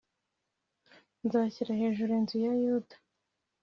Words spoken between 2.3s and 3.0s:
ya yuda